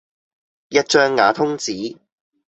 [0.69, 1.99] 一張瓦通紙